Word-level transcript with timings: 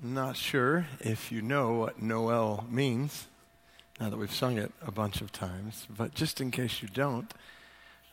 Not 0.00 0.36
sure 0.36 0.86
if 1.00 1.32
you 1.32 1.42
know 1.42 1.72
what 1.72 2.00
Noel 2.00 2.64
means, 2.70 3.26
now 3.98 4.08
that 4.08 4.16
we've 4.16 4.32
sung 4.32 4.56
it 4.56 4.70
a 4.80 4.92
bunch 4.92 5.20
of 5.20 5.32
times, 5.32 5.88
but 5.90 6.14
just 6.14 6.40
in 6.40 6.52
case 6.52 6.80
you 6.80 6.86
don't, 6.86 7.34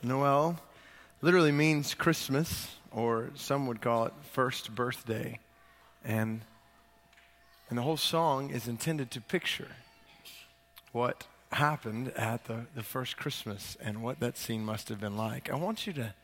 Noel 0.02 0.58
literally 1.22 1.52
means 1.52 1.94
Christmas, 1.94 2.74
or 2.90 3.30
some 3.36 3.68
would 3.68 3.80
call 3.80 4.06
it 4.06 4.12
first 4.32 4.74
birthday. 4.74 5.38
And, 6.04 6.40
and 7.68 7.78
the 7.78 7.82
whole 7.82 7.96
song 7.96 8.50
is 8.50 8.66
intended 8.66 9.12
to 9.12 9.20
picture 9.20 9.68
what 10.90 11.24
happened 11.52 12.12
at 12.16 12.46
the, 12.46 12.66
the 12.74 12.82
first 12.82 13.16
Christmas 13.16 13.76
and 13.80 14.02
what 14.02 14.18
that 14.18 14.36
scene 14.36 14.64
must 14.64 14.88
have 14.88 14.98
been 14.98 15.16
like. 15.16 15.52
I 15.52 15.54
want 15.54 15.86
you 15.86 15.92
to, 15.92 16.14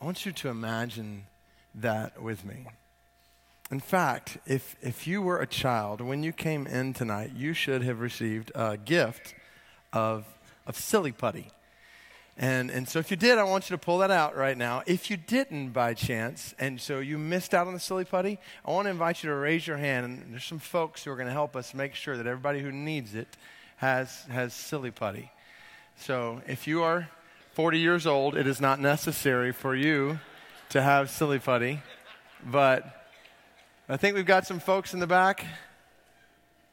I 0.00 0.04
want 0.06 0.24
you 0.24 0.32
to 0.32 0.48
imagine 0.48 1.26
that 1.74 2.22
with 2.22 2.42
me. 2.42 2.68
In 3.70 3.80
fact, 3.80 4.38
if, 4.46 4.76
if 4.80 5.06
you 5.06 5.20
were 5.20 5.40
a 5.40 5.46
child, 5.46 6.00
when 6.00 6.22
you 6.22 6.32
came 6.32 6.66
in 6.66 6.94
tonight, 6.94 7.32
you 7.36 7.52
should 7.52 7.82
have 7.82 8.00
received 8.00 8.50
a 8.54 8.78
gift 8.78 9.34
of, 9.92 10.24
of 10.66 10.76
silly 10.76 11.12
putty. 11.12 11.48
And, 12.38 12.70
and 12.70 12.88
so 12.88 12.98
if 12.98 13.10
you 13.10 13.16
did, 13.16 13.36
I 13.36 13.42
want 13.42 13.68
you 13.68 13.74
to 13.74 13.78
pull 13.78 13.98
that 13.98 14.10
out 14.10 14.36
right 14.36 14.56
now. 14.56 14.84
If 14.86 15.10
you 15.10 15.16
didn't 15.16 15.70
by 15.70 15.92
chance, 15.92 16.54
and 16.58 16.80
so 16.80 17.00
you 17.00 17.18
missed 17.18 17.52
out 17.52 17.66
on 17.66 17.74
the 17.74 17.80
silly 17.80 18.04
putty, 18.04 18.38
I 18.64 18.70
want 18.70 18.86
to 18.86 18.90
invite 18.90 19.22
you 19.22 19.28
to 19.30 19.34
raise 19.34 19.66
your 19.66 19.76
hand. 19.76 20.06
And 20.06 20.32
there's 20.32 20.44
some 20.44 20.60
folks 20.60 21.04
who 21.04 21.10
are 21.10 21.16
going 21.16 21.26
to 21.26 21.32
help 21.32 21.56
us 21.56 21.74
make 21.74 21.94
sure 21.94 22.16
that 22.16 22.26
everybody 22.26 22.60
who 22.60 22.70
needs 22.70 23.14
it 23.14 23.28
has, 23.76 24.22
has 24.30 24.54
silly 24.54 24.92
putty. 24.92 25.30
So 25.96 26.40
if 26.46 26.66
you 26.66 26.84
are 26.84 27.08
40 27.52 27.80
years 27.80 28.06
old, 28.06 28.36
it 28.36 28.46
is 28.46 28.60
not 28.60 28.80
necessary 28.80 29.52
for 29.52 29.74
you 29.74 30.20
to 30.70 30.80
have 30.80 31.10
silly 31.10 31.40
putty. 31.40 31.82
But 32.46 32.97
I 33.90 33.96
think 33.96 34.16
we've 34.16 34.26
got 34.26 34.46
some 34.46 34.60
folks 34.60 34.92
in 34.92 35.00
the 35.00 35.06
back 35.06 35.46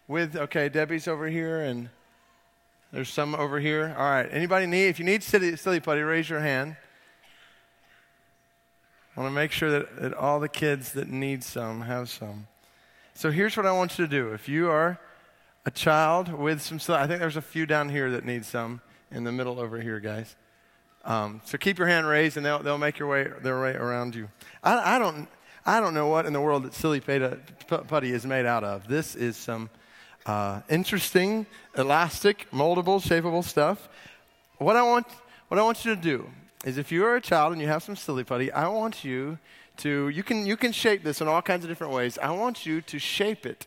with, 0.06 0.36
okay, 0.36 0.68
Debbie's 0.68 1.08
over 1.08 1.28
here 1.28 1.62
and 1.62 1.88
there's 2.92 3.08
some 3.08 3.34
over 3.34 3.58
here. 3.58 3.96
All 3.98 4.04
right. 4.04 4.28
Anybody 4.30 4.66
need, 4.66 4.88
if 4.88 5.00
you 5.00 5.06
need 5.06 5.24
silly, 5.24 5.56
silly 5.56 5.80
putty, 5.80 6.02
raise 6.02 6.30
your 6.30 6.42
hand. 6.42 6.76
I 9.16 9.22
want 9.22 9.32
to 9.32 9.34
make 9.34 9.54
sure 9.54 9.72
that, 9.72 10.02
that 10.02 10.14
all 10.14 10.42
the 10.42 10.50
kids 10.50 10.92
that 10.92 11.08
need 11.08 11.42
some 11.42 11.84
have 11.84 12.10
some. 12.10 12.48
So 13.14 13.32
here's 13.32 13.56
what 13.56 13.66
I 13.66 13.72
want 13.72 13.98
you 13.98 14.06
to 14.06 14.12
do. 14.12 14.34
If 14.34 14.50
you 14.50 14.70
are 14.70 15.00
a 15.66 15.72
child 15.72 16.34
with 16.34 16.62
some, 16.62 16.82
I 16.94 17.08
think 17.08 17.22
there's 17.22 17.38
a 17.38 17.42
few 17.42 17.66
down 17.66 17.88
here 17.88 18.12
that 18.12 18.26
need 18.26 18.44
some 18.44 18.82
in 19.10 19.24
the 19.24 19.32
middle 19.32 19.58
over 19.58 19.80
here, 19.80 20.02
guys. 20.02 20.36
Um, 21.06 21.40
so 21.46 21.58
keep 21.58 21.78
your 21.78 21.88
hand 21.88 22.08
raised, 22.08 22.36
and 22.36 22.46
they'll, 22.46 22.62
they'll 22.62 22.78
make 22.78 23.00
your 23.00 23.08
way 23.08 23.32
their 23.42 23.62
way 23.62 23.74
around 23.74 24.16
you. 24.16 24.28
I, 24.62 24.96
I 24.96 25.00
don't 25.00 25.30
I 25.68 25.80
don't 25.80 25.96
know 25.96 26.08
what 26.08 26.28
in 26.28 26.34
the 26.34 26.42
world 26.42 26.62
that 26.64 26.76
silly 26.76 27.00
putty 27.00 28.12
is 28.12 28.24
made 28.24 28.46
out 28.46 28.64
of. 28.64 28.88
This 28.88 29.16
is 29.16 29.36
some 29.36 29.72
uh, 30.28 30.62
interesting, 30.70 31.48
elastic, 31.76 32.48
moldable, 32.52 33.02
shapeable 33.02 33.44
stuff. 33.44 33.90
What 34.60 34.76
I, 34.76 34.84
want, 34.84 35.08
what 35.48 35.60
I 35.60 35.64
want 35.64 35.84
you 35.84 35.96
to 35.96 36.00
do 36.00 36.30
is 36.66 36.78
if 36.78 36.92
you 36.92 37.04
are 37.04 37.16
a 37.16 37.22
child 37.22 37.52
and 37.52 37.60
you 37.60 37.68
have 37.68 37.82
some 37.82 37.96
silly 37.96 38.24
putty, 38.24 38.52
I 38.52 38.68
want 38.68 39.04
you 39.04 39.40
to, 39.78 40.10
you 40.10 40.22
can, 40.22 40.46
you 40.46 40.56
can 40.56 40.72
shape 40.72 41.04
this 41.04 41.20
in 41.20 41.28
all 41.28 41.42
kinds 41.42 41.64
of 41.64 41.70
different 41.70 41.94
ways. 41.94 42.20
I 42.20 42.30
want 42.30 42.68
you 42.68 42.82
to 42.82 43.00
shape 43.00 43.48
it 43.48 43.66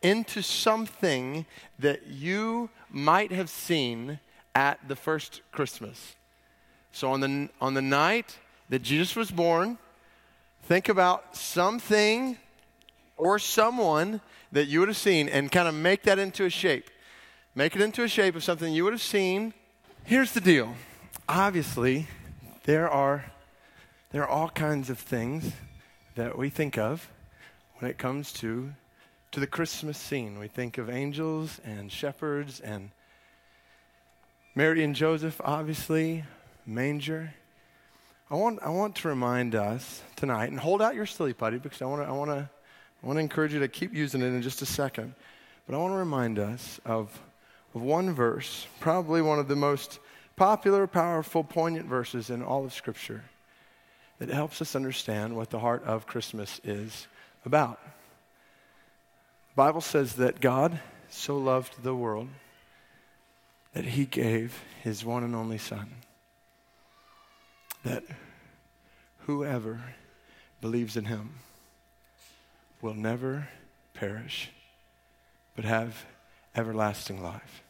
into 0.00 0.40
something 0.42 1.44
that 1.78 2.06
you 2.06 2.70
might 2.88 3.30
have 3.30 3.50
seen 3.50 4.20
at 4.54 4.88
the 4.88 4.96
first 4.96 5.42
Christmas. 5.52 6.16
So 6.92 7.10
on 7.10 7.20
the, 7.20 7.50
on 7.60 7.74
the 7.74 7.82
night 7.82 8.38
that 8.70 8.82
Jesus 8.82 9.14
was 9.14 9.30
born, 9.30 9.76
Think 10.66 10.88
about 10.88 11.36
something 11.36 12.36
or 13.16 13.38
someone 13.38 14.20
that 14.50 14.66
you 14.66 14.80
would 14.80 14.88
have 14.88 14.96
seen 14.96 15.28
and 15.28 15.52
kind 15.52 15.68
of 15.68 15.74
make 15.76 16.02
that 16.02 16.18
into 16.18 16.44
a 16.44 16.50
shape. 16.50 16.90
Make 17.54 17.76
it 17.76 17.82
into 17.82 18.02
a 18.02 18.08
shape 18.08 18.34
of 18.34 18.42
something 18.42 18.74
you 18.74 18.82
would 18.82 18.92
have 18.92 19.00
seen. 19.00 19.54
Here's 20.02 20.32
the 20.32 20.40
deal. 20.40 20.74
Obviously, 21.28 22.08
there 22.64 22.90
are 22.90 23.26
there 24.10 24.22
are 24.22 24.28
all 24.28 24.48
kinds 24.48 24.90
of 24.90 24.98
things 24.98 25.52
that 26.16 26.36
we 26.36 26.50
think 26.50 26.76
of 26.76 27.12
when 27.78 27.88
it 27.88 27.96
comes 27.96 28.32
to 28.32 28.72
to 29.30 29.38
the 29.38 29.46
Christmas 29.46 29.96
scene. 29.96 30.36
We 30.40 30.48
think 30.48 30.78
of 30.78 30.90
angels 30.90 31.60
and 31.64 31.92
shepherds 31.92 32.58
and 32.58 32.90
Mary 34.56 34.82
and 34.82 34.96
Joseph, 34.96 35.40
obviously, 35.44 36.24
manger. 36.66 37.34
I 38.28 38.34
want, 38.34 38.60
I 38.60 38.70
want 38.70 38.96
to 38.96 39.08
remind 39.08 39.54
us 39.54 40.02
tonight, 40.16 40.50
and 40.50 40.58
hold 40.58 40.82
out 40.82 40.96
your 40.96 41.06
silly 41.06 41.32
putty 41.32 41.58
because 41.58 41.80
I 41.80 41.84
want 41.84 42.02
to 42.02 42.08
I 42.08 42.12
want 42.12 42.30
to 42.30 42.50
I 43.02 43.06
want 43.06 43.18
to 43.18 43.20
encourage 43.20 43.52
you 43.52 43.60
to 43.60 43.68
keep 43.68 43.94
using 43.94 44.20
it 44.20 44.26
in 44.26 44.42
just 44.42 44.62
a 44.62 44.66
second. 44.66 45.14
But 45.66 45.76
I 45.76 45.78
want 45.78 45.92
to 45.92 45.98
remind 45.98 46.38
us 46.38 46.80
of, 46.84 47.20
of 47.74 47.82
one 47.82 48.12
verse, 48.14 48.66
probably 48.80 49.22
one 49.22 49.38
of 49.38 49.48
the 49.48 49.56
most 49.56 50.00
popular, 50.34 50.86
powerful, 50.86 51.44
poignant 51.44 51.86
verses 51.86 52.30
in 52.30 52.42
all 52.42 52.64
of 52.64 52.72
Scripture 52.72 53.24
that 54.18 54.28
helps 54.28 54.60
us 54.60 54.74
understand 54.74 55.36
what 55.36 55.50
the 55.50 55.58
heart 55.58 55.84
of 55.84 56.06
Christmas 56.06 56.60
is 56.64 57.06
about. 57.44 57.80
The 59.50 59.56
Bible 59.56 59.80
says 59.80 60.14
that 60.14 60.40
God 60.40 60.80
so 61.08 61.36
loved 61.36 61.82
the 61.82 61.94
world 61.94 62.28
that 63.72 63.84
he 63.84 64.04
gave 64.04 64.58
his 64.82 65.04
one 65.04 65.22
and 65.22 65.34
only 65.34 65.58
Son 65.58 65.90
that 67.86 68.02
whoever 69.26 69.80
believes 70.60 70.96
in 70.96 71.04
him 71.04 71.34
will 72.82 72.94
never 72.94 73.48
perish, 73.94 74.50
but 75.54 75.64
have 75.64 76.04
everlasting 76.56 77.22
life. 77.22 77.62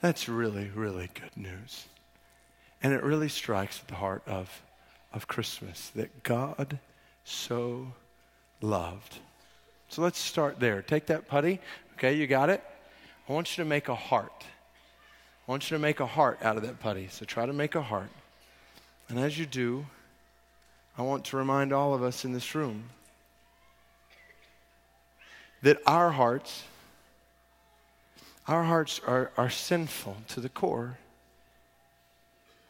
That's 0.00 0.28
really, 0.28 0.70
really 0.72 1.10
good 1.14 1.36
news. 1.36 1.86
And 2.80 2.92
it 2.92 3.02
really 3.02 3.28
strikes 3.28 3.80
at 3.80 3.88
the 3.88 3.96
heart 3.96 4.22
of, 4.26 4.62
of 5.12 5.26
Christmas 5.26 5.90
that 5.96 6.22
God 6.22 6.78
so 7.24 7.88
loved. 8.60 9.18
So 9.88 10.02
let's 10.02 10.18
start 10.18 10.60
there. 10.60 10.80
Take 10.80 11.06
that 11.06 11.26
putty. 11.26 11.58
Okay, 11.94 12.14
you 12.14 12.28
got 12.28 12.50
it? 12.50 12.62
I 13.28 13.32
want 13.32 13.56
you 13.58 13.64
to 13.64 13.68
make 13.68 13.88
a 13.88 13.96
heart. 13.96 14.44
I 15.46 15.50
want 15.50 15.68
you 15.70 15.76
to 15.76 15.82
make 15.82 15.98
a 15.98 16.06
heart 16.06 16.38
out 16.42 16.56
of 16.56 16.62
that 16.62 16.78
putty. 16.78 17.08
So 17.08 17.24
try 17.24 17.46
to 17.46 17.52
make 17.52 17.74
a 17.74 17.82
heart. 17.82 18.08
And 19.12 19.20
as 19.20 19.38
you 19.38 19.44
do, 19.44 19.84
I 20.96 21.02
want 21.02 21.26
to 21.26 21.36
remind 21.36 21.70
all 21.70 21.92
of 21.92 22.02
us 22.02 22.24
in 22.24 22.32
this 22.32 22.54
room 22.54 22.84
that 25.60 25.76
our 25.86 26.12
hearts, 26.12 26.62
our 28.48 28.64
hearts 28.64 29.02
are, 29.06 29.30
are 29.36 29.50
sinful 29.50 30.16
to 30.28 30.40
the 30.40 30.48
core. 30.48 30.96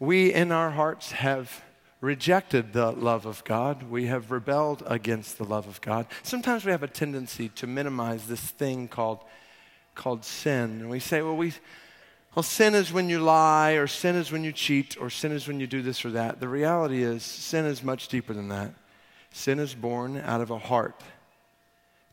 We 0.01 0.35
in 0.35 0.51
our 0.51 0.73
hearts 0.73 1.13
have 1.13 1.63
rejected 2.01 2.73
the 2.73 2.91
love 2.91 3.25
of 3.25 3.45
God. 3.45 3.85
We 3.85 4.07
have 4.07 4.33
rebelled 4.33 4.83
against 4.85 5.39
the 5.39 5.45
love 5.45 5.69
of 5.69 5.81
God. 5.81 6.07
Sometimes 6.25 6.65
we 6.65 6.73
have 6.73 6.83
a 6.83 6.89
tendency 6.89 7.51
to 7.51 7.69
minimize 7.69 8.27
this 8.27 8.41
thing 8.41 8.89
called, 8.89 9.21
called 9.95 10.25
sin. 10.25 10.81
And 10.81 10.91
we 10.91 10.99
say, 10.99 11.23
well, 11.23 11.37
we, 11.37 11.53
well, 12.35 12.43
sin 12.43 12.75
is 12.75 12.93
when 12.93 13.11
you 13.11 13.19
lie, 13.19 13.73
or 13.73 13.87
sin 13.87 14.17
is 14.17 14.33
when 14.33 14.43
you 14.43 14.53
cheat, 14.53 14.97
or 14.99 15.11
sin 15.11 15.33
is 15.33 15.47
when 15.47 15.61
you 15.61 15.67
do 15.67 15.83
this 15.83 16.05
or 16.05 16.11
that. 16.13 16.41
The 16.41 16.49
reality 16.49 17.03
is, 17.03 17.23
sin 17.23 17.67
is 17.67 17.83
much 17.83 18.09
deeper 18.09 18.33
than 18.33 18.49
that. 18.49 18.73
Sin 19.33 19.59
is 19.59 19.75
born 19.75 20.17
out 20.17 20.41
of 20.41 20.51
a 20.51 20.59
heart 20.59 21.03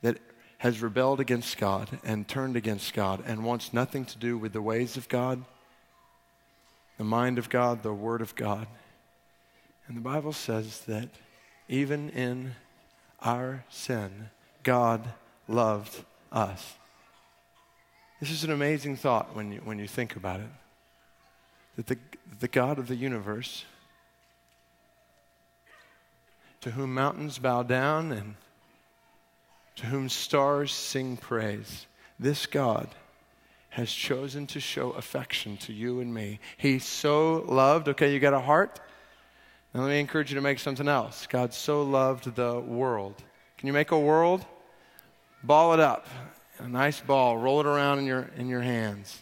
that 0.02 0.18
has 0.60 0.82
rebelled 0.82 1.22
against 1.22 1.58
God 1.58 2.00
and 2.04 2.28
turned 2.28 2.58
against 2.58 2.94
God 2.94 3.24
and 3.26 3.46
wants 3.46 3.74
nothing 3.74 4.04
to 4.06 4.18
do 4.18 4.38
with 4.38 4.52
the 4.52 4.62
ways 4.62 4.98
of 4.98 5.08
God, 5.08 5.44
the 6.98 7.06
mind 7.06 7.38
of 7.38 7.50
God, 7.50 7.82
the 7.82 7.94
Word 7.94 8.22
of 8.22 8.36
God. 8.36 8.68
And 9.88 9.96
the 9.96 10.02
Bible 10.02 10.34
says 10.34 10.82
that 10.82 11.10
even 11.70 12.10
in 12.10 12.56
our 13.22 13.64
sin, 13.70 14.30
God 14.64 15.08
loved 15.48 16.04
us. 16.30 16.76
This 18.20 18.32
is 18.32 18.44
an 18.44 18.52
amazing 18.52 18.98
thought 18.98 19.34
when 19.34 19.54
you, 19.54 19.62
when 19.64 19.80
you 19.80 19.88
think 19.88 20.18
about 20.18 20.42
it. 20.42 20.50
That 21.78 21.88
the, 21.88 21.98
the 22.42 22.50
God 22.50 22.78
of 22.78 22.90
the 22.90 22.96
universe, 22.96 23.64
to 26.60 26.72
whom 26.72 26.94
mountains 26.94 27.40
bow 27.40 27.64
down 27.64 28.12
and 28.12 28.36
to 29.78 29.86
whom 29.86 30.10
stars 30.10 30.74
sing 30.74 31.16
praise, 31.16 31.86
this 32.20 32.46
God 32.46 32.90
has 33.70 33.90
chosen 33.90 34.48
to 34.48 34.60
show 34.60 34.92
affection 34.92 35.56
to 35.56 35.72
you 35.72 36.02
and 36.02 36.14
me. 36.14 36.42
He 36.58 36.80
so 36.80 37.46
loved, 37.48 37.88
okay, 37.88 38.12
you 38.12 38.20
got 38.20 38.34
a 38.34 38.40
heart? 38.42 38.82
Now 39.74 39.84
let 39.84 39.92
me 39.92 40.00
encourage 40.02 40.30
you 40.30 40.36
to 40.36 40.42
make 40.42 40.60
something 40.60 40.90
else. 40.90 41.26
God 41.26 41.54
so 41.54 41.84
loved 41.84 42.36
the 42.36 42.60
world. 42.60 43.16
Can 43.58 43.68
you 43.68 43.74
make 43.74 43.92
a 43.92 44.00
world? 44.00 44.46
Ball 45.42 45.74
it 45.74 45.80
up 45.80 46.06
a 46.60 46.68
nice 46.68 47.00
ball, 47.00 47.38
roll 47.38 47.60
it 47.62 47.66
around 47.66 48.00
in 48.00 48.06
your, 48.06 48.30
in 48.38 48.48
your 48.48 48.62
hands. 48.62 49.22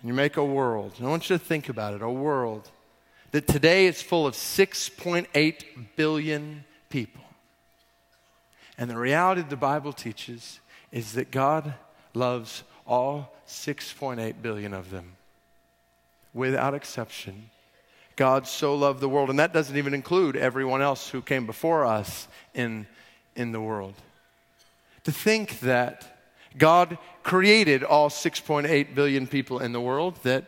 And 0.00 0.08
you 0.08 0.14
make 0.14 0.36
a 0.36 0.44
world. 0.44 0.94
And 0.96 1.06
I 1.06 1.10
want 1.10 1.28
you 1.28 1.36
to 1.36 1.44
think 1.44 1.68
about 1.68 1.94
it 1.94 2.02
a 2.02 2.10
world 2.10 2.70
that 3.32 3.46
today 3.46 3.86
is 3.86 4.02
full 4.02 4.26
of 4.26 4.34
6.8 4.34 5.64
billion 5.96 6.64
people. 6.88 7.22
And 8.78 8.90
the 8.90 8.96
reality 8.96 9.42
the 9.42 9.56
Bible 9.56 9.92
teaches 9.92 10.60
is 10.90 11.12
that 11.12 11.30
God 11.30 11.74
loves 12.14 12.62
all 12.86 13.34
6.8 13.46 14.42
billion 14.42 14.72
of 14.72 14.90
them 14.90 15.16
without 16.32 16.74
exception. 16.74 17.50
God 18.16 18.46
so 18.46 18.74
loved 18.74 19.00
the 19.00 19.08
world, 19.08 19.30
and 19.30 19.38
that 19.38 19.52
doesn't 19.52 19.76
even 19.76 19.94
include 19.94 20.36
everyone 20.36 20.82
else 20.82 21.08
who 21.08 21.22
came 21.22 21.46
before 21.46 21.84
us 21.84 22.28
in, 22.54 22.86
in 23.36 23.52
the 23.52 23.60
world. 23.60 23.94
To 25.04 25.12
think 25.12 25.60
that 25.60 26.06
God 26.56 26.98
created 27.22 27.84
all 27.84 28.10
6.8 28.10 28.94
billion 28.94 29.26
people 29.26 29.60
in 29.60 29.72
the 29.72 29.80
world, 29.80 30.18
that, 30.22 30.44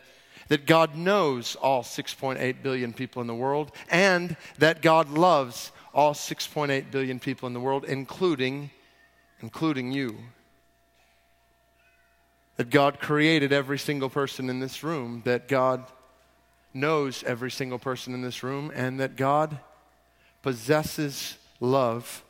that 0.48 0.66
God 0.66 0.96
knows 0.96 1.56
all 1.56 1.82
6.8 1.82 2.62
billion 2.62 2.92
people 2.92 3.22
in 3.22 3.28
the 3.28 3.34
world, 3.34 3.72
and 3.90 4.36
that 4.58 4.82
God 4.82 5.10
loves 5.10 5.72
all 5.94 6.14
6.8 6.14 6.90
billion 6.90 7.18
people 7.18 7.46
in 7.46 7.52
the 7.52 7.60
world, 7.60 7.84
including, 7.84 8.70
including 9.40 9.92
you. 9.92 10.16
That 12.56 12.70
God 12.70 13.00
created 13.00 13.52
every 13.52 13.78
single 13.78 14.10
person 14.10 14.50
in 14.50 14.60
this 14.60 14.82
room, 14.82 15.22
that 15.24 15.48
God 15.48 15.84
knows 16.74 17.22
every 17.24 17.50
single 17.50 17.78
person 17.78 18.14
in 18.14 18.22
this 18.22 18.42
room, 18.42 18.72
and 18.74 19.00
that 19.00 19.16
God 19.16 19.58
possesses 20.42 21.36
love 21.60 22.24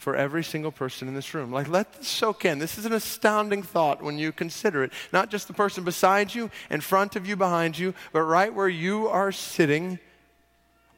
for 0.00 0.16
every 0.16 0.42
single 0.42 0.72
person 0.72 1.08
in 1.08 1.14
this 1.14 1.34
room. 1.34 1.52
Like, 1.52 1.68
let 1.68 1.92
this 1.92 2.08
soak 2.08 2.46
in. 2.46 2.58
This 2.58 2.78
is 2.78 2.86
an 2.86 2.94
astounding 2.94 3.62
thought 3.62 4.02
when 4.02 4.18
you 4.18 4.32
consider 4.32 4.82
it. 4.82 4.94
Not 5.12 5.28
just 5.28 5.46
the 5.46 5.52
person 5.52 5.84
beside 5.84 6.34
you, 6.34 6.50
in 6.70 6.80
front 6.80 7.16
of 7.16 7.26
you, 7.26 7.36
behind 7.36 7.78
you, 7.78 7.92
but 8.10 8.22
right 8.22 8.52
where 8.52 8.66
you 8.66 9.08
are 9.08 9.30
sitting 9.30 9.98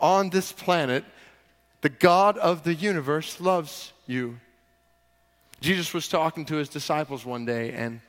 on 0.01 0.31
this 0.31 0.53
planet, 0.53 1.05
the 1.81 1.89
God 1.89 2.39
of 2.39 2.63
the 2.63 2.75
universe 2.75 3.41
loves 3.41 3.93
you. 4.07 4.39
Jesus 5.61 5.93
was 5.93 6.07
talking 6.07 6.45
to 6.45 6.55
his 6.55 6.69
disciples 6.69 7.27
one 7.27 7.45
day, 7.45 7.73
and, 7.73 8.03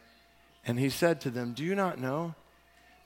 and 0.64 0.80
he 0.80 0.92
said 0.92 1.22
to 1.22 1.32
them, 1.32 1.54
Do 1.54 1.64
you 1.64 1.74
not 1.74 2.00
know 2.00 2.36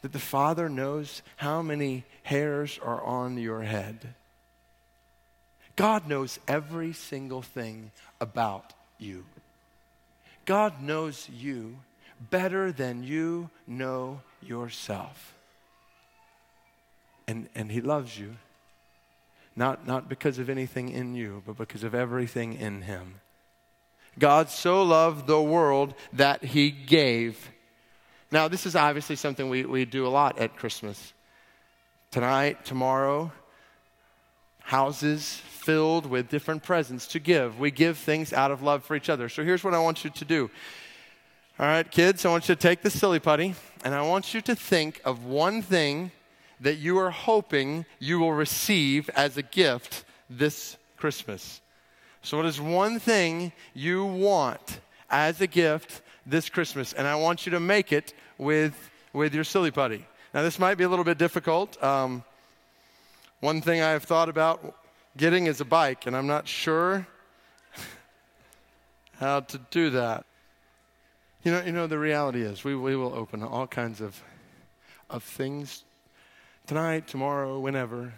that 0.02 0.12
the 0.12 0.20
Father 0.20 0.68
knows 0.68 1.22
how 1.38 1.62
many 1.62 2.04
hairs 2.24 2.82
are 2.84 3.02
on 3.02 3.38
your 3.38 3.62
head? 3.62 4.14
God 5.78 6.08
knows 6.08 6.40
every 6.48 6.92
single 6.92 7.44
thing 7.44 7.92
about 8.20 8.74
you. 8.98 9.26
God 10.46 10.82
knows 10.82 11.30
you 11.30 11.78
better 12.32 12.72
than 12.72 13.04
you 13.04 13.50
know 13.68 14.22
yourself. 14.42 15.36
And, 17.28 17.48
and 17.54 17.72
He 17.72 17.80
loves 17.80 18.18
you, 18.18 18.38
not, 19.56 19.86
not 19.86 20.10
because 20.10 20.40
of 20.40 20.50
anything 20.50 20.90
in 20.90 21.14
you, 21.14 21.44
but 21.46 21.58
because 21.58 21.84
of 21.84 21.94
everything 21.94 22.54
in 22.54 22.82
Him. 22.82 23.22
God 24.18 24.50
so 24.50 24.82
loved 24.82 25.28
the 25.28 25.42
world 25.42 25.94
that 26.14 26.44
He 26.44 26.72
gave. 26.72 27.52
Now, 28.32 28.48
this 28.48 28.66
is 28.66 28.76
obviously 28.76 29.16
something 29.16 29.48
we, 29.48 29.64
we 29.64 29.86
do 29.86 30.08
a 30.08 30.10
lot 30.10 30.40
at 30.40 30.56
Christmas. 30.56 31.14
Tonight, 32.10 32.66
tomorrow, 32.66 33.32
houses 34.68 35.42
filled 35.48 36.06
with 36.06 36.28
different 36.28 36.62
presents 36.62 37.08
to 37.08 37.20
give. 37.20 37.58
We 37.58 37.72
give 37.72 37.98
things 37.98 38.34
out 38.34 38.52
of 38.52 38.62
love 38.62 38.84
for 38.84 38.98
each 38.98 39.10
other. 39.10 39.30
So 39.30 39.42
here's 39.42 39.64
what 39.64 39.74
I 39.74 39.80
want 39.80 40.04
you 40.04 40.10
to 40.10 40.26
do. 40.26 40.52
All 41.58 41.66
right, 41.66 41.90
kids, 41.90 42.26
I 42.26 42.30
want 42.30 42.50
you 42.50 42.56
to 42.56 42.62
take 42.62 42.82
the 42.82 42.90
silly 42.90 43.20
putty 43.20 43.56
and 43.86 43.96
I 43.96 44.02
want 44.02 44.34
you 44.34 44.42
to 44.42 44.56
think 44.56 45.00
of 45.06 45.24
one 45.24 45.62
thing 45.62 46.12
that 46.60 46.80
you 46.80 46.98
are 46.98 47.12
hoping 47.12 47.86
you 48.00 48.20
will 48.20 48.34
receive 48.34 49.10
as 49.12 49.38
a 49.38 49.42
gift 49.42 50.04
this 50.30 50.76
Christmas. 50.98 51.62
So, 52.22 52.36
what 52.36 52.46
is 52.46 52.60
one 52.60 53.00
thing 53.00 53.54
you 53.74 54.04
want 54.04 54.82
as 55.10 55.40
a 55.40 55.48
gift 55.48 56.02
this 56.26 56.50
Christmas? 56.50 56.92
And 56.92 57.08
I 57.08 57.16
want 57.16 57.46
you 57.46 57.54
to 57.54 57.62
make 57.62 57.94
it 57.94 58.14
with, 58.38 58.90
with 59.14 59.34
your 59.34 59.46
silly 59.46 59.72
putty. 59.72 60.06
Now, 60.34 60.42
this 60.42 60.60
might 60.60 60.76
be 60.76 60.84
a 60.84 60.90
little 60.90 61.06
bit 61.06 61.18
difficult. 61.18 61.82
Um, 61.82 62.26
one 63.40 63.62
thing 63.62 63.82
I 63.82 63.92
have 63.92 64.04
thought 64.04 64.30
about 64.30 64.76
getting 65.16 65.46
is 65.46 65.62
a 65.62 65.66
bike, 65.66 66.08
and 66.08 66.16
I'm 66.16 66.28
not 66.28 66.48
sure 66.48 67.08
how 69.20 69.42
to 69.42 69.60
do 69.70 69.92
that. 69.92 70.26
You 71.44 71.52
know, 71.52 71.64
you 71.64 71.72
know 71.72 71.88
the 71.88 72.00
reality 72.00 72.42
is 72.42 72.64
we, 72.64 72.76
we 72.76 72.96
will 72.96 73.14
open 73.14 73.44
all 73.44 73.68
kinds 73.68 74.02
of, 74.02 74.22
of 75.10 75.24
things 75.24 75.84
tonight, 76.66 77.08
tomorrow, 77.08 77.60
whenever, 77.60 78.14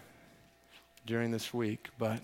during 1.06 1.31
this 1.31 1.54
week, 1.54 1.89
but 1.98 2.22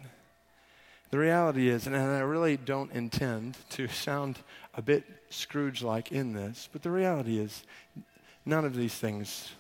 the 1.11 1.19
reality 1.19 1.69
is, 1.69 1.87
and 1.87 1.95
I 1.95 2.19
really 2.19 2.57
don't 2.57 2.91
intend 2.91 3.57
to 3.71 3.87
sound 3.89 4.39
a 4.73 4.81
bit 4.81 5.03
Scrooge 5.29 5.83
like 5.83 6.11
in 6.11 6.33
this, 6.33 6.69
but 6.71 6.81
the 6.81 6.91
reality 6.91 7.39
is 7.39 7.63
none 8.45 8.63
of 8.63 8.73
these 8.73 8.93
things, 8.93 9.51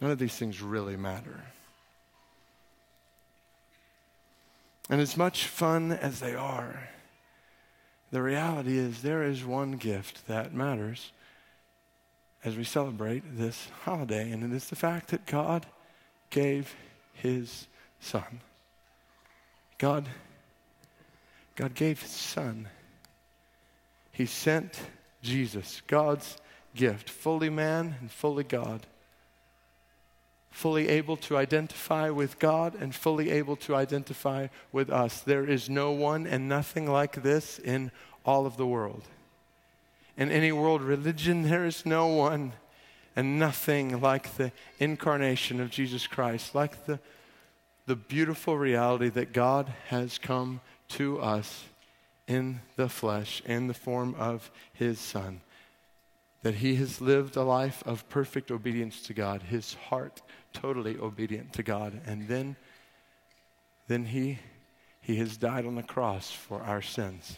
none 0.00 0.12
of 0.12 0.18
these 0.18 0.36
things 0.36 0.62
really 0.62 0.96
matter. 0.96 1.42
And 4.88 5.00
as 5.00 5.16
much 5.16 5.46
fun 5.46 5.92
as 5.92 6.20
they 6.20 6.34
are, 6.34 6.88
the 8.10 8.22
reality 8.22 8.78
is 8.78 9.02
there 9.02 9.22
is 9.22 9.44
one 9.44 9.72
gift 9.72 10.26
that 10.26 10.54
matters 10.54 11.12
as 12.44 12.56
we 12.56 12.64
celebrate 12.64 13.36
this 13.36 13.68
holiday, 13.82 14.30
and 14.30 14.42
it 14.42 14.56
is 14.56 14.68
the 14.68 14.76
fact 14.76 15.08
that 15.08 15.26
God 15.26 15.66
gave 16.30 16.74
his 17.12 17.66
son. 18.00 18.40
God, 19.76 20.08
God 21.56 21.74
gave 21.74 22.00
his 22.00 22.10
son. 22.10 22.68
He 24.12 24.24
sent 24.24 24.80
Jesus, 25.22 25.82
God's 25.86 26.38
gift, 26.74 27.10
fully 27.10 27.50
man 27.50 27.96
and 28.00 28.10
fully 28.10 28.44
God 28.44 28.86
fully 30.50 30.88
able 30.88 31.16
to 31.16 31.36
identify 31.36 32.10
with 32.10 32.38
God 32.38 32.74
and 32.74 32.94
fully 32.94 33.30
able 33.30 33.56
to 33.56 33.74
identify 33.74 34.48
with 34.72 34.90
us. 34.90 35.20
There 35.20 35.44
is 35.44 35.68
no 35.68 35.90
one 35.92 36.26
and 36.26 36.48
nothing 36.48 36.90
like 36.90 37.22
this 37.22 37.58
in 37.58 37.90
all 38.24 38.46
of 38.46 38.56
the 38.56 38.66
world. 38.66 39.02
In 40.16 40.30
any 40.30 40.50
world 40.50 40.82
religion, 40.82 41.42
there 41.42 41.64
is 41.64 41.86
no 41.86 42.06
one 42.08 42.52
and 43.14 43.38
nothing 43.38 44.00
like 44.00 44.36
the 44.36 44.52
incarnation 44.78 45.60
of 45.60 45.70
Jesus 45.70 46.06
Christ, 46.06 46.54
like 46.54 46.86
the, 46.86 46.98
the 47.86 47.96
beautiful 47.96 48.56
reality 48.56 49.08
that 49.10 49.32
God 49.32 49.72
has 49.88 50.18
come 50.18 50.60
to 50.88 51.20
us 51.20 51.64
in 52.26 52.60
the 52.76 52.88
flesh, 52.88 53.42
in 53.44 53.66
the 53.66 53.74
form 53.74 54.14
of 54.18 54.50
his 54.72 54.98
Son. 54.98 55.40
That 56.42 56.56
he 56.56 56.76
has 56.76 57.00
lived 57.00 57.36
a 57.36 57.42
life 57.42 57.82
of 57.84 58.08
perfect 58.08 58.50
obedience 58.50 59.02
to 59.02 59.14
God. 59.14 59.42
His 59.42 59.74
heart 59.74 60.22
totally 60.52 60.96
obedient 60.96 61.52
to 61.54 61.62
God. 61.62 62.00
And 62.06 62.28
then, 62.28 62.56
then 63.88 64.04
he, 64.04 64.38
he 65.00 65.16
has 65.16 65.36
died 65.36 65.66
on 65.66 65.74
the 65.74 65.82
cross 65.82 66.30
for 66.30 66.62
our 66.62 66.80
sins. 66.80 67.36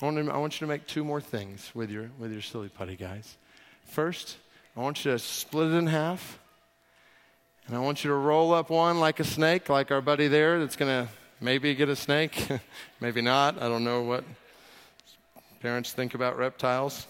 I 0.00 0.04
want, 0.04 0.26
to, 0.26 0.32
I 0.32 0.36
want 0.36 0.60
you 0.60 0.66
to 0.66 0.70
make 0.70 0.86
two 0.86 1.04
more 1.04 1.20
things 1.20 1.70
with 1.74 1.90
your, 1.90 2.10
with 2.18 2.32
your 2.32 2.42
silly 2.42 2.68
putty, 2.68 2.96
guys. 2.96 3.36
First, 3.84 4.36
I 4.76 4.80
want 4.80 5.04
you 5.04 5.12
to 5.12 5.18
split 5.18 5.72
it 5.72 5.76
in 5.76 5.86
half. 5.86 6.38
And 7.66 7.76
I 7.76 7.78
want 7.78 8.02
you 8.02 8.10
to 8.10 8.16
roll 8.16 8.52
up 8.52 8.70
one 8.70 8.98
like 8.98 9.20
a 9.20 9.24
snake, 9.24 9.68
like 9.68 9.90
our 9.90 10.00
buddy 10.00 10.26
there 10.26 10.58
that's 10.58 10.74
going 10.74 11.06
to 11.06 11.12
maybe 11.40 11.74
get 11.74 11.88
a 11.88 11.96
snake, 11.96 12.48
maybe 13.00 13.20
not. 13.20 13.62
I 13.62 13.68
don't 13.68 13.84
know 13.84 14.02
what 14.02 14.24
parents 15.60 15.92
think 15.92 16.14
about 16.14 16.36
reptiles. 16.36 17.06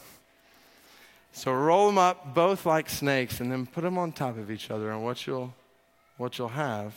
So 1.33 1.53
roll 1.53 1.87
them 1.87 1.99
up 1.99 2.35
both 2.35 2.67
like 2.67 2.91
snakes 2.91 3.41
and 3.41 3.51
then 3.51 3.67
put 3.67 3.83
them 3.83 3.99
on 3.99 4.13
top 4.13 4.37
of 4.39 4.51
each 4.51 4.71
other. 4.71 4.91
And 4.91 5.03
what 5.03 5.27
you'll, 5.27 5.55
what 6.19 6.39
you'll 6.39 6.49
have, 6.49 6.95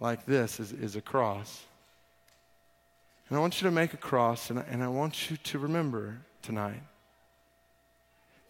like 0.00 0.24
this, 0.24 0.58
is, 0.58 0.72
is 0.72 0.96
a 0.96 1.02
cross. 1.02 1.64
And 3.28 3.36
I 3.36 3.40
want 3.40 3.60
you 3.60 3.68
to 3.68 3.74
make 3.74 3.92
a 3.92 3.98
cross, 3.98 4.50
and 4.50 4.62
and 4.70 4.82
I 4.82 4.88
want 4.88 5.30
you 5.30 5.36
to 5.36 5.58
remember 5.58 6.18
tonight. 6.42 6.80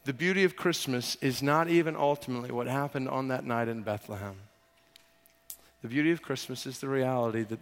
The 0.05 0.13
beauty 0.13 0.45
of 0.45 0.55
Christmas 0.55 1.17
is 1.17 1.43
not 1.43 1.69
even 1.69 1.97
ultimately 1.97 2.53
what 2.53 2.69
happened 2.69 3.09
on 3.09 3.29
that 3.29 3.45
night 3.45 3.69
in 3.69 3.83
Bethlehem. 3.83 4.37
The 5.83 5.89
beauty 5.89 6.13
of 6.13 6.23
Christmas 6.23 6.67
is 6.67 6.79
the 6.79 6.89
reality 6.89 7.43
that, 7.43 7.59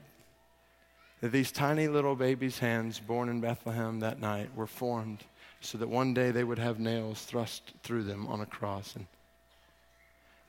that 1.21 1.33
these 1.33 1.51
tiny 1.51 1.89
little 1.89 2.17
babies' 2.17 2.59
hands 2.59 3.01
born 3.01 3.29
in 3.29 3.41
Bethlehem 3.41 4.01
that 4.01 4.21
night 4.21 4.51
were 4.55 4.67
formed 4.67 5.21
so 5.65 5.79
that 5.79 5.89
one 5.89 6.13
day 6.13 6.31
they 6.31 6.45
would 6.45 6.59
have 6.59 6.79
nails 6.79 7.23
thrust 7.25 7.73
through 7.83 8.03
them 8.03 8.27
on 8.27 8.41
a 8.41 8.47
cross. 8.47 8.95
And 8.97 9.07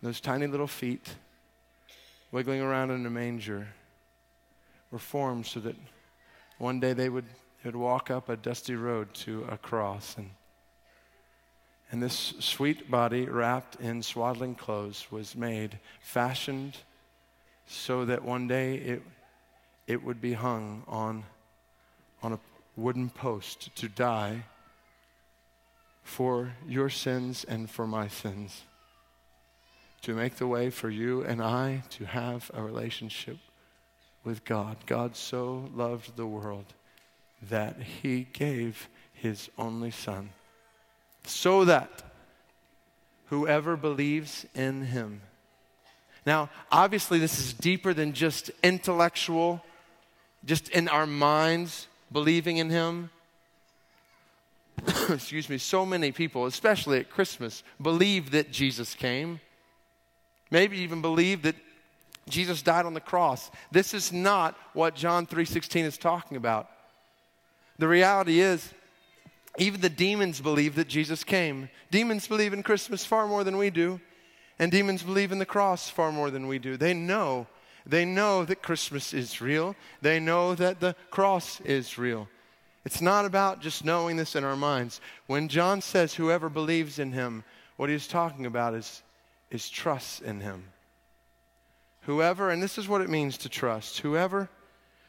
those 0.02 0.20
tiny 0.20 0.46
little 0.46 0.68
feet 0.68 1.16
wiggling 2.32 2.60
around 2.60 2.92
in 2.92 3.06
a 3.06 3.10
manger 3.10 3.70
were 4.92 5.00
formed 5.00 5.46
so 5.46 5.62
that 5.62 5.76
one 6.58 6.82
day 6.82 6.92
they 6.92 7.08
would, 7.08 7.26
they 7.64 7.70
would 7.70 7.78
walk 7.78 8.12
up 8.12 8.28
a 8.28 8.36
dusty 8.36 8.76
road 8.76 9.14
to 9.14 9.46
a 9.50 9.58
cross. 9.58 10.16
And, 10.18 10.32
and 11.92 12.04
this 12.04 12.34
sweet 12.40 12.92
body, 12.92 13.26
wrapped 13.26 13.78
in 13.80 14.04
swaddling 14.04 14.56
clothes, 14.56 15.08
was 15.12 15.34
made, 15.34 15.80
fashioned 16.02 16.78
so 17.68 18.04
that 18.04 18.22
one 18.22 18.48
day 18.50 18.76
it, 18.76 19.02
it 19.88 20.04
would 20.04 20.20
be 20.20 20.34
hung 20.34 20.84
on, 20.90 21.24
on 22.22 22.34
a 22.34 22.40
wooden 22.76 23.10
post 23.10 23.74
to 23.78 23.88
die 23.88 24.44
for 26.06 26.54
your 26.68 26.88
sins 26.88 27.44
and 27.44 27.70
for 27.70 27.86
my 27.86 28.08
sins, 28.08 28.62
to 30.04 30.14
make 30.14 30.36
the 30.36 30.48
way 30.48 30.70
for 30.70 30.90
you 30.90 31.24
and 31.24 31.42
I 31.42 31.84
to 31.90 32.06
have 32.06 32.50
a 32.54 32.62
relationship 32.62 33.38
with 34.24 34.46
God. 34.46 34.78
God 34.86 35.16
so 35.16 35.70
loved 35.76 36.16
the 36.16 36.28
world 36.28 36.66
that 37.42 37.82
he 37.82 38.28
gave 38.32 38.88
his 39.14 39.50
only 39.58 39.90
Son, 39.92 40.30
so 41.26 41.66
that 41.66 41.90
whoever 43.26 43.76
believes 43.76 44.46
in 44.54 44.84
him. 44.84 45.22
Now, 46.24 46.52
obviously, 46.72 47.18
this 47.18 47.40
is 47.40 47.54
deeper 47.54 47.96
than 47.96 48.14
just 48.14 48.52
intellectual, 48.64 49.64
just 50.46 50.70
in 50.70 50.88
our 50.88 51.08
minds 51.08 51.88
believing 52.12 52.58
in 52.58 52.70
him. 52.70 53.10
Excuse 55.10 55.50
me, 55.50 55.58
so 55.58 55.86
many 55.86 56.12
people, 56.12 56.46
especially 56.46 57.00
at 57.00 57.10
Christmas, 57.10 57.64
believe 57.82 58.32
that 58.32 58.52
Jesus 58.52 58.94
came. 58.94 59.40
Maybe 60.52 60.78
even 60.80 61.02
believe 61.02 61.42
that 61.44 61.56
Jesus 62.30 62.62
died 62.62 62.86
on 62.86 62.94
the 62.94 63.00
cross. 63.00 63.52
This 63.72 63.94
is 63.94 64.12
not 64.12 64.58
what 64.74 64.96
John 64.96 65.26
3:16 65.28 65.86
is 65.86 65.98
talking 65.98 66.38
about. 66.38 66.70
The 67.78 67.88
reality 67.88 68.40
is 68.40 68.74
even 69.58 69.82
the 69.82 69.90
demons 69.90 70.42
believe 70.42 70.76
that 70.76 70.88
Jesus 70.88 71.24
came. 71.24 71.70
Demons 71.92 72.28
believe 72.28 72.54
in 72.54 72.64
Christmas 72.64 73.06
far 73.06 73.28
more 73.28 73.44
than 73.44 73.58
we 73.58 73.70
do, 73.70 74.00
and 74.60 74.72
demons 74.72 75.04
believe 75.04 75.32
in 75.32 75.40
the 75.40 75.46
cross 75.46 75.90
far 75.90 76.12
more 76.12 76.30
than 76.30 76.48
we 76.48 76.60
do. 76.60 76.78
They 76.78 76.94
know. 76.94 77.48
They 77.86 78.06
know 78.06 78.46
that 78.46 78.64
Christmas 78.64 79.14
is 79.14 79.42
real. 79.42 79.76
They 80.02 80.20
know 80.20 80.56
that 80.56 80.80
the 80.80 80.96
cross 81.12 81.62
is 81.62 81.98
real. 81.98 82.28
It's 82.86 83.02
not 83.02 83.26
about 83.26 83.62
just 83.62 83.84
knowing 83.84 84.16
this 84.16 84.36
in 84.36 84.44
our 84.44 84.56
minds. 84.56 85.02
When 85.26 85.48
John 85.48 85.82
says 85.82 86.14
whoever 86.14 86.50
believes 86.50 87.00
in 87.00 87.12
him, 87.12 87.44
what 87.78 87.90
he's 87.90 88.08
talking 88.08 88.46
about 88.46 88.76
is, 88.76 89.02
is 89.50 89.68
trust 89.68 90.22
in 90.22 90.40
him. 90.40 90.66
Whoever, 92.02 92.52
and 92.52 92.62
this 92.62 92.78
is 92.78 92.88
what 92.88 93.02
it 93.02 93.10
means 93.10 93.40
to 93.40 93.50
trust, 93.50 94.00
whoever, 94.00 94.50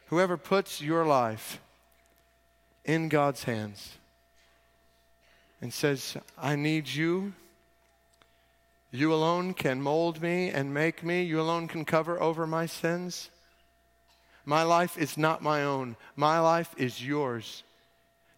whoever 0.06 0.38
puts 0.38 0.80
your 0.80 1.04
life 1.04 1.60
in 2.86 3.10
God's 3.10 3.44
hands 3.44 3.98
and 5.60 5.72
says, 5.72 6.16
I 6.38 6.56
need 6.56 6.88
you. 6.88 7.34
You 8.90 9.12
alone 9.12 9.52
can 9.52 9.82
mold 9.82 10.22
me 10.22 10.48
and 10.48 10.72
make 10.72 11.04
me. 11.04 11.24
You 11.24 11.42
alone 11.42 11.68
can 11.68 11.84
cover 11.84 12.18
over 12.22 12.46
my 12.46 12.64
sins. 12.64 13.28
My 14.46 14.62
life 14.62 14.96
is 14.96 15.18
not 15.18 15.42
my 15.42 15.62
own. 15.62 15.96
My 16.14 16.38
life 16.38 16.74
is 16.78 17.04
yours 17.04 17.64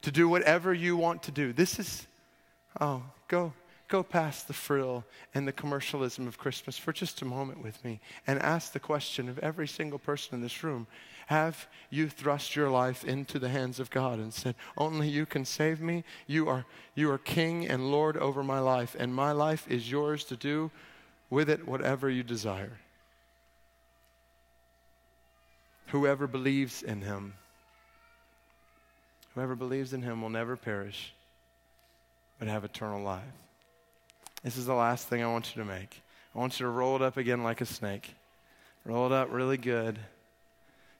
to 0.02 0.10
do 0.10 0.28
whatever 0.28 0.72
you 0.72 0.96
want 0.96 1.22
to 1.24 1.30
do. 1.30 1.52
This 1.52 1.78
is, 1.78 2.06
oh, 2.80 3.02
go 3.28 3.52
go 3.88 4.02
past 4.02 4.46
the 4.46 4.52
frill 4.52 5.04
and 5.34 5.48
the 5.48 5.52
commercialism 5.52 6.28
of 6.28 6.38
Christmas 6.38 6.78
for 6.78 6.92
just 6.92 7.22
a 7.22 7.24
moment 7.24 7.62
with 7.62 7.82
me 7.84 8.00
and 8.26 8.38
ask 8.40 8.72
the 8.72 8.80
question 8.80 9.28
of 9.28 9.38
every 9.38 9.66
single 9.66 9.98
person 9.98 10.34
in 10.34 10.42
this 10.42 10.62
room 10.62 10.86
Have 11.26 11.66
you 11.90 12.08
thrust 12.08 12.54
your 12.54 12.70
life 12.70 13.04
into 13.04 13.38
the 13.38 13.48
hands 13.48 13.80
of 13.80 13.90
God 13.90 14.18
and 14.18 14.32
said, 14.32 14.54
Only 14.76 15.08
you 15.08 15.26
can 15.26 15.44
save 15.44 15.80
me? 15.80 16.04
You 16.26 16.48
are, 16.48 16.66
you 16.94 17.10
are 17.10 17.18
king 17.18 17.66
and 17.66 17.90
Lord 17.90 18.16
over 18.16 18.44
my 18.44 18.60
life, 18.60 18.94
and 18.98 19.14
my 19.14 19.32
life 19.32 19.66
is 19.68 19.90
yours 19.90 20.24
to 20.24 20.36
do 20.36 20.70
with 21.30 21.50
it 21.50 21.66
whatever 21.66 22.08
you 22.08 22.22
desire. 22.22 22.78
Whoever 25.86 26.26
believes 26.26 26.82
in 26.82 27.00
him, 27.00 27.34
whoever 29.38 29.54
believes 29.54 29.92
in 29.92 30.02
him 30.02 30.20
will 30.20 30.30
never 30.30 30.56
perish, 30.56 31.14
but 32.40 32.48
have 32.48 32.64
eternal 32.64 33.00
life. 33.00 33.22
This 34.42 34.56
is 34.56 34.66
the 34.66 34.74
last 34.74 35.06
thing 35.06 35.22
I 35.22 35.30
want 35.30 35.54
you 35.54 35.62
to 35.62 35.68
make. 35.68 36.02
I 36.34 36.38
want 36.40 36.58
you 36.58 36.66
to 36.66 36.70
roll 36.70 36.96
it 36.96 37.02
up 37.02 37.16
again 37.16 37.44
like 37.44 37.60
a 37.60 37.64
snake. 37.64 38.16
Roll 38.84 39.06
it 39.06 39.12
up 39.12 39.28
really 39.30 39.56
good. 39.56 39.96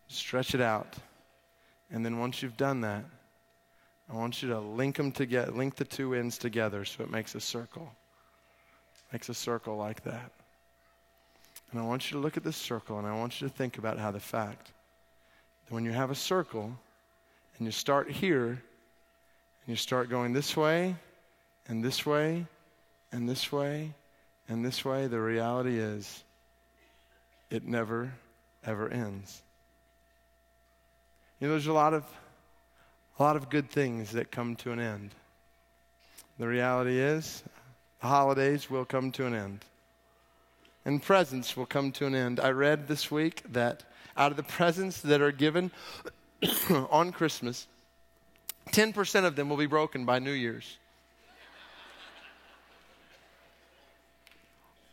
Stretch 0.07 0.55
it 0.55 0.61
out. 0.61 0.95
And 1.91 2.07
then 2.07 2.21
once 2.21 2.41
you've 2.41 2.57
done 2.57 2.81
that, 2.83 3.05
I 4.09 4.15
want 4.15 4.41
you 4.41 4.51
to 4.51 4.61
link 4.61 4.97
them 4.97 5.11
together, 5.11 5.51
link 5.51 5.75
the 5.75 5.85
two 5.85 6.15
ends 6.15 6.39
together 6.39 6.85
so 6.85 7.03
it 7.03 7.11
makes 7.11 7.35
a 7.35 7.41
circle. 7.41 7.91
Makes 9.13 9.31
a 9.31 9.35
circle 9.35 9.77
like 9.77 10.05
that. 10.05 10.31
And 11.73 11.81
I 11.81 11.83
want 11.83 12.09
you 12.09 12.17
to 12.17 12.23
look 12.23 12.37
at 12.37 12.45
this 12.45 12.57
circle 12.57 13.01
and 13.01 13.07
I 13.09 13.17
want 13.17 13.41
you 13.41 13.49
to 13.49 13.53
think 13.53 13.79
about 13.79 13.99
how 13.99 14.13
the 14.13 14.21
fact 14.21 14.71
that 15.67 15.75
when 15.75 15.85
you 15.85 15.91
have 15.91 16.13
a 16.13 16.15
circle 16.15 16.79
and 17.59 17.67
you 17.67 17.73
start 17.73 18.11
here 18.11 18.49
and 18.49 18.59
you 19.67 19.77
start 19.77 20.09
going 20.09 20.33
this 20.33 20.57
way 20.57 20.97
and 21.67 21.85
this 21.85 22.07
way 22.07 22.47
and 23.13 23.29
this 23.29 23.51
way 23.51 23.93
and 24.49 24.65
this 24.65 24.85
way, 24.85 25.07
the 25.07 25.21
reality 25.21 25.79
is 25.79 26.25
it 27.51 27.67
never, 27.67 28.13
ever 28.65 28.89
ends. 28.89 29.43
You 31.39 31.49
know, 31.49 31.53
there's 31.53 31.67
a 31.67 31.73
lot 31.73 31.95
of 31.95 32.05
a 33.19 33.23
lot 33.23 33.37
of 33.37 33.51
good 33.51 33.69
things 33.71 34.13
that 34.13 34.31
come 34.31 34.55
to 34.57 34.71
an 34.71 34.79
end. 34.79 35.11
The 36.39 36.47
reality 36.47 37.01
is 37.01 37.43
the 38.01 38.07
holidays 38.07 38.71
will 38.71 38.85
come 38.85 39.11
to 39.13 39.27
an 39.27 39.35
end. 39.35 39.65
And 40.85 41.03
presents 41.03 41.57
will 41.57 41.67
come 41.67 41.91
to 41.93 42.07
an 42.07 42.15
end. 42.15 42.39
I 42.39 42.51
read 42.51 42.87
this 42.87 43.11
week 43.11 43.43
that 43.51 43.83
out 44.17 44.31
of 44.31 44.37
the 44.37 44.45
presents 44.45 45.01
that 45.01 45.21
are 45.21 45.33
given 45.33 45.73
on 46.91 47.13
Christmas, 47.13 47.67
10% 48.71 49.25
of 49.25 49.37
them 49.37 49.49
will 49.49 49.57
be 49.57 49.67
broken 49.67 50.05
by 50.05 50.19
New 50.19 50.33
Year's. 50.33 50.79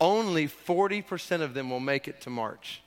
only 0.00 0.48
40% 0.48 1.40
of 1.40 1.54
them 1.54 1.70
will 1.70 1.80
make 1.80 2.08
it 2.08 2.20
to 2.22 2.30
March. 2.30 2.82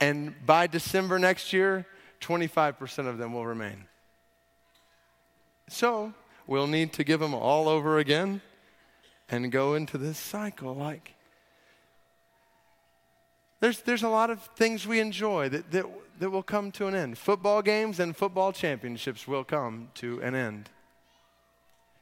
And 0.00 0.34
by 0.44 0.66
December 0.66 1.18
next 1.18 1.52
year, 1.52 1.86
25% 2.20 3.06
of 3.06 3.18
them 3.18 3.32
will 3.32 3.46
remain. 3.46 3.86
So 5.68 6.12
we'll 6.46 6.66
need 6.66 6.92
to 6.94 7.04
give 7.04 7.20
them 7.20 7.34
all 7.34 7.68
over 7.68 7.98
again 7.98 8.42
and 9.30 9.50
go 9.50 9.74
into 9.74 9.96
this 9.96 10.18
cycle 10.18 10.74
like 10.74 11.14
there's, 13.64 13.80
there's 13.80 14.02
a 14.02 14.08
lot 14.10 14.28
of 14.28 14.42
things 14.56 14.86
we 14.86 15.00
enjoy 15.00 15.48
that, 15.48 15.70
that, 15.70 15.86
that 16.18 16.28
will 16.28 16.42
come 16.42 16.70
to 16.72 16.86
an 16.86 16.94
end. 16.94 17.16
Football 17.16 17.62
games 17.62 17.98
and 17.98 18.14
football 18.14 18.52
championships 18.52 19.26
will 19.26 19.42
come 19.42 19.88
to 19.94 20.20
an 20.20 20.34
end. 20.34 20.68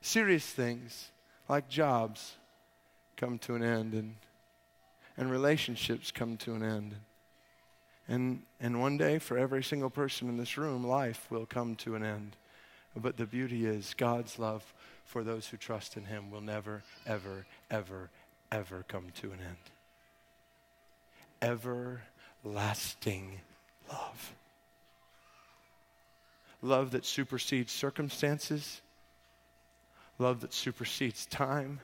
Serious 0.00 0.44
things 0.44 1.12
like 1.48 1.68
jobs 1.68 2.34
come 3.16 3.38
to 3.38 3.54
an 3.54 3.62
end 3.62 3.94
and, 3.94 4.16
and 5.16 5.30
relationships 5.30 6.10
come 6.10 6.36
to 6.38 6.54
an 6.54 6.64
end. 6.64 6.96
And, 8.08 8.42
and 8.60 8.80
one 8.80 8.98
day, 8.98 9.20
for 9.20 9.38
every 9.38 9.62
single 9.62 9.88
person 9.88 10.28
in 10.28 10.38
this 10.38 10.58
room, 10.58 10.84
life 10.84 11.28
will 11.30 11.46
come 11.46 11.76
to 11.76 11.94
an 11.94 12.02
end. 12.02 12.34
But 12.96 13.16
the 13.16 13.26
beauty 13.26 13.66
is, 13.66 13.94
God's 13.94 14.36
love 14.36 14.74
for 15.04 15.22
those 15.22 15.46
who 15.46 15.56
trust 15.58 15.96
in 15.96 16.06
Him 16.06 16.28
will 16.28 16.40
never, 16.40 16.82
ever, 17.06 17.46
ever, 17.70 18.10
ever 18.50 18.84
come 18.88 19.12
to 19.20 19.28
an 19.28 19.38
end. 19.38 19.81
Everlasting 21.42 23.40
love. 23.90 24.32
Love 26.62 26.92
that 26.92 27.04
supersedes 27.04 27.72
circumstances, 27.72 28.80
love 30.18 30.40
that 30.40 30.54
supersedes 30.54 31.26
time 31.26 31.80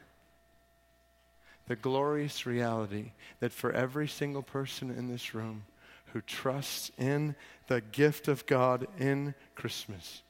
the 1.69 1.77
glorious 1.77 2.47
reality 2.47 3.13
that 3.41 3.53
for 3.53 3.73
every 3.73 4.09
single 4.09 4.43
person 4.43 4.91
in 4.91 5.09
this 5.09 5.35
room 5.35 5.65
who 6.13 6.21
trusts 6.23 6.91
in 6.99 7.35
the 7.67 7.81
gift 7.81 8.27
of 8.27 8.47
God 8.47 8.87
in 8.99 9.35
Christmas, 9.55 10.23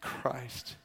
Christ 0.00 0.76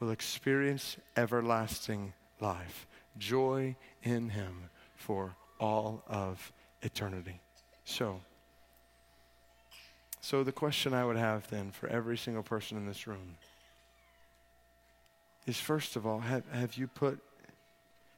will 0.00 0.10
experience 0.10 0.96
everlasting 1.16 2.14
life, 2.40 2.86
joy 3.18 3.76
in 4.02 4.30
Him 4.30 4.70
for 4.96 5.36
all 5.62 6.02
of 6.08 6.52
eternity. 6.82 7.40
So, 7.84 8.20
so 10.20 10.42
the 10.42 10.52
question 10.52 10.92
I 10.92 11.04
would 11.04 11.16
have 11.16 11.48
then 11.48 11.70
for 11.70 11.88
every 11.88 12.18
single 12.18 12.42
person 12.42 12.76
in 12.76 12.86
this 12.86 13.06
room 13.06 13.36
is 15.46 15.58
first 15.58 15.96
of 15.96 16.06
all, 16.06 16.20
have, 16.20 16.44
have 16.52 16.74
you 16.74 16.86
put 16.86 17.20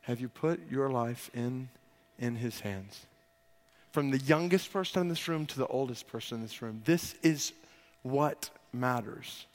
have 0.02 0.20
you 0.20 0.28
put 0.28 0.60
your 0.70 0.90
life 0.90 1.30
in, 1.32 1.70
in 2.18 2.36
his 2.36 2.60
hands? 2.60 3.06
From 3.90 4.10
the 4.10 4.18
youngest 4.18 4.70
person 4.70 5.00
in 5.00 5.08
this 5.08 5.28
room 5.28 5.46
to 5.46 5.58
the 5.58 5.66
oldest 5.68 6.08
person 6.08 6.36
in 6.36 6.42
this 6.42 6.60
room, 6.60 6.82
this 6.84 7.14
is 7.22 7.54
what 8.02 8.50
matters. 8.70 9.46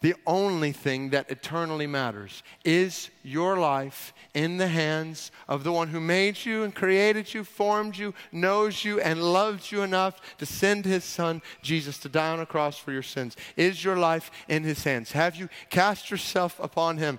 The 0.00 0.14
only 0.26 0.72
thing 0.72 1.10
that 1.10 1.30
eternally 1.30 1.86
matters. 1.86 2.42
Is 2.64 3.10
your 3.22 3.56
life 3.56 4.12
in 4.34 4.58
the 4.58 4.68
hands 4.68 5.30
of 5.48 5.64
the 5.64 5.72
one 5.72 5.88
who 5.88 6.00
made 6.00 6.44
you 6.44 6.64
and 6.64 6.74
created 6.74 7.32
you, 7.32 7.44
formed 7.44 7.96
you, 7.96 8.14
knows 8.30 8.84
you, 8.84 9.00
and 9.00 9.22
loves 9.22 9.72
you 9.72 9.82
enough 9.82 10.20
to 10.38 10.46
send 10.46 10.84
his 10.84 11.04
son, 11.04 11.40
Jesus, 11.62 11.98
to 11.98 12.08
die 12.08 12.30
on 12.30 12.40
a 12.40 12.46
cross 12.46 12.76
for 12.76 12.92
your 12.92 13.02
sins? 13.02 13.36
Is 13.56 13.82
your 13.82 13.96
life 13.96 14.30
in 14.48 14.64
his 14.64 14.84
hands? 14.84 15.12
Have 15.12 15.36
you 15.36 15.48
cast 15.70 16.10
yourself 16.10 16.60
upon 16.60 16.98
him? 16.98 17.18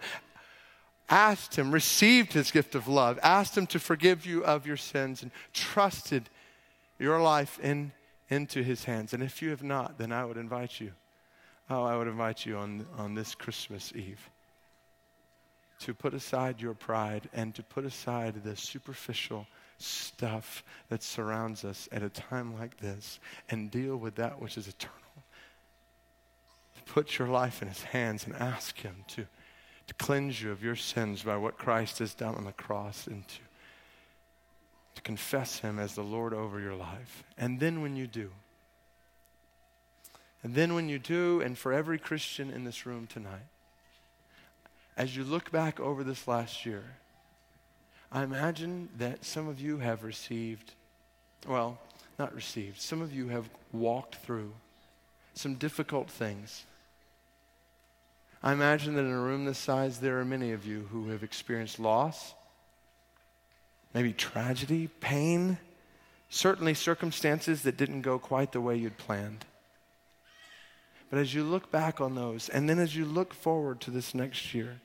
Asked 1.09 1.55
him, 1.55 1.71
received 1.71 2.33
his 2.33 2.51
gift 2.51 2.75
of 2.75 2.87
love, 2.87 3.17
asked 3.23 3.57
him 3.57 3.65
to 3.67 3.79
forgive 3.79 4.25
you 4.25 4.43
of 4.43 4.67
your 4.67 4.77
sins, 4.77 5.23
and 5.23 5.31
trusted 5.53 6.29
your 6.99 7.21
life 7.21 7.59
in, 7.59 7.93
into 8.29 8.61
his 8.61 8.83
hands. 8.83 9.13
And 9.13 9.23
if 9.23 9.41
you 9.41 9.49
have 9.51 9.63
not, 9.63 9.97
then 9.97 10.11
I 10.11 10.25
would 10.25 10.37
invite 10.37 10.81
you 10.81 10.91
Oh, 11.69 11.83
I 11.83 11.97
would 11.97 12.07
invite 12.07 12.45
you 12.45 12.57
on, 12.57 12.85
on 12.97 13.13
this 13.13 13.35
Christmas 13.35 13.91
Eve 13.95 14.29
to 15.79 15.93
put 15.93 16.13
aside 16.13 16.61
your 16.61 16.73
pride 16.73 17.29
and 17.33 17.53
to 17.55 17.63
put 17.63 17.85
aside 17.85 18.43
the 18.43 18.55
superficial 18.55 19.45
stuff 19.77 20.63
that 20.89 21.03
surrounds 21.03 21.63
us 21.63 21.87
at 21.91 22.01
a 22.01 22.09
time 22.09 22.57
like 22.57 22.77
this 22.77 23.19
and 23.49 23.69
deal 23.69 23.95
with 23.97 24.15
that 24.15 24.41
which 24.41 24.57
is 24.57 24.67
eternal. 24.67 24.95
Put 26.85 27.19
your 27.19 27.27
life 27.27 27.61
in 27.61 27.67
His 27.67 27.83
hands 27.83 28.25
and 28.25 28.33
ask 28.35 28.79
Him 28.79 28.95
to, 29.09 29.27
to 29.87 29.93
cleanse 29.95 30.41
you 30.41 30.51
of 30.51 30.63
your 30.63 30.75
sins 30.75 31.21
by 31.21 31.35
what 31.35 31.57
Christ 31.57 31.99
has 31.99 32.13
done 32.13 32.35
on 32.35 32.45
the 32.45 32.53
cross 32.53 33.07
and 33.07 33.27
to, 33.27 33.39
to 34.95 35.01
confess 35.01 35.59
Him 35.59 35.79
as 35.79 35.93
the 35.95 36.03
Lord 36.03 36.33
over 36.33 36.59
your 36.59 36.75
life. 36.75 37.23
And 37.37 37.59
then 37.59 37.81
when 37.81 37.95
you 37.95 38.07
do, 38.07 38.31
and 40.43 40.55
then 40.55 40.75
when 40.75 40.89
you 40.89 40.99
do, 40.99 41.41
and 41.41 41.57
for 41.57 41.73
every 41.73 41.97
Christian 41.97 42.49
in 42.51 42.63
this 42.63 42.85
room 42.85 43.07
tonight, 43.07 43.47
as 44.95 45.15
you 45.15 45.23
look 45.23 45.51
back 45.51 45.79
over 45.79 46.03
this 46.03 46.27
last 46.27 46.65
year, 46.65 46.83
I 48.11 48.23
imagine 48.23 48.89
that 48.97 49.25
some 49.25 49.47
of 49.47 49.59
you 49.59 49.79
have 49.79 50.03
received, 50.03 50.73
well, 51.47 51.77
not 52.17 52.33
received, 52.33 52.79
some 52.79 53.01
of 53.01 53.13
you 53.13 53.27
have 53.29 53.49
walked 53.71 54.15
through 54.15 54.53
some 55.33 55.55
difficult 55.55 56.09
things. 56.09 56.65
I 58.41 58.53
imagine 58.53 58.95
that 58.95 59.01
in 59.01 59.11
a 59.11 59.19
room 59.19 59.45
this 59.45 59.57
size, 59.57 59.99
there 59.99 60.19
are 60.19 60.25
many 60.25 60.51
of 60.51 60.65
you 60.65 60.87
who 60.91 61.09
have 61.09 61.23
experienced 61.23 61.79
loss, 61.79 62.33
maybe 63.93 64.13
tragedy, 64.13 64.87
pain, 64.87 65.57
certainly 66.29 66.73
circumstances 66.73 67.63
that 67.63 67.77
didn't 67.77 68.01
go 68.01 68.19
quite 68.19 68.51
the 68.51 68.61
way 68.61 68.77
you'd 68.77 68.97
planned. 68.97 69.45
But 71.09 71.19
as 71.19 71.33
you 71.33 71.43
look 71.43 71.71
back 71.71 72.01
on 72.01 72.15
those, 72.15 72.49
and 72.49 72.69
then 72.69 72.79
as 72.79 72.95
you 72.95 73.05
look 73.05 73.33
forward 73.33 73.79
to 73.81 73.91
this 73.91 74.13
next 74.13 74.53
year, 74.53 74.81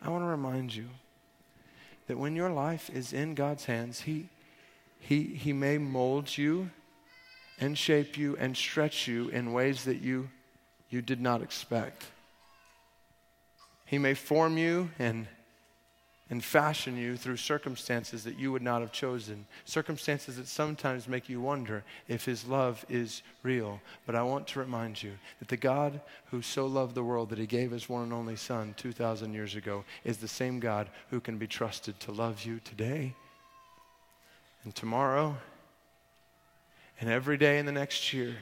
I 0.00 0.08
want 0.08 0.22
to 0.22 0.28
remind 0.28 0.74
you 0.74 0.88
that 2.06 2.18
when 2.18 2.36
your 2.36 2.50
life 2.50 2.90
is 2.90 3.12
in 3.12 3.34
God's 3.34 3.64
hands, 3.64 4.02
He, 4.02 4.28
he, 4.98 5.24
he 5.24 5.52
may 5.52 5.78
mold 5.78 6.36
you 6.38 6.70
and 7.60 7.76
shape 7.76 8.16
you 8.16 8.36
and 8.36 8.56
stretch 8.56 9.06
you 9.06 9.28
in 9.28 9.52
ways 9.52 9.84
that 9.84 10.00
you, 10.00 10.30
you 10.88 11.02
did 11.02 11.20
not 11.20 11.42
expect. 11.42 12.04
He 13.84 13.98
may 13.98 14.14
form 14.14 14.56
you 14.56 14.90
and 14.98 15.26
and 16.30 16.42
fashion 16.44 16.96
you 16.96 17.16
through 17.16 17.36
circumstances 17.36 18.22
that 18.22 18.38
you 18.38 18.52
would 18.52 18.62
not 18.62 18.80
have 18.80 18.92
chosen. 18.92 19.46
Circumstances 19.64 20.36
that 20.36 20.46
sometimes 20.46 21.08
make 21.08 21.28
you 21.28 21.40
wonder 21.40 21.82
if 22.06 22.24
His 22.24 22.46
love 22.46 22.86
is 22.88 23.22
real. 23.42 23.80
But 24.06 24.14
I 24.14 24.22
want 24.22 24.46
to 24.48 24.60
remind 24.60 25.02
you 25.02 25.12
that 25.40 25.48
the 25.48 25.56
God 25.56 26.00
who 26.30 26.40
so 26.40 26.66
loved 26.66 26.94
the 26.94 27.02
world 27.02 27.30
that 27.30 27.38
He 27.38 27.46
gave 27.46 27.72
His 27.72 27.88
one 27.88 28.04
and 28.04 28.12
only 28.12 28.36
Son 28.36 28.74
2,000 28.76 29.34
years 29.34 29.56
ago 29.56 29.84
is 30.04 30.18
the 30.18 30.28
same 30.28 30.60
God 30.60 30.88
who 31.10 31.18
can 31.20 31.36
be 31.36 31.48
trusted 31.48 31.98
to 32.00 32.12
love 32.12 32.44
you 32.44 32.60
today 32.60 33.14
and 34.62 34.74
tomorrow 34.74 35.36
and 37.00 37.10
every 37.10 37.38
day 37.38 37.58
in 37.58 37.66
the 37.66 37.72
next 37.72 38.12
year 38.12 38.36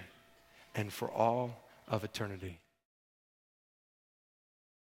and 0.74 0.92
for 0.92 1.10
all 1.10 1.64
of 1.88 2.04
eternity. 2.04 2.58